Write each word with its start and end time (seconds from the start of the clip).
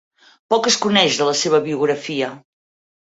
Poc 0.53 0.69
es 0.71 0.77
coneix 0.85 1.19
de 1.19 1.27
la 1.29 1.35
seva 1.43 1.59
biografia. 1.67 2.31